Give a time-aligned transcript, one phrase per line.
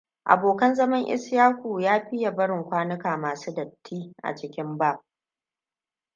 [0.25, 5.01] Abokan zaman Ishaku ya fiya barin kwanuka masu datti a cikin baf.